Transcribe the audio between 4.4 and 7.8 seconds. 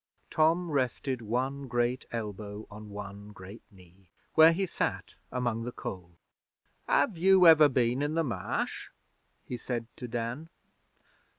he sat among the coal. 'Have you ever